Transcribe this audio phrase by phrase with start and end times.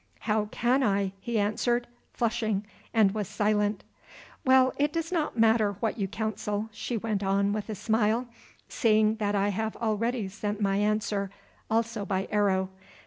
[0.21, 3.83] "How can I?" he answered, flushing, and was silent.
[4.43, 8.27] "Well, it does not matter what you counsel," she went on with a smile,
[8.67, 11.29] "seeing that I have already sent my answer,
[11.69, 12.71] also by arrow.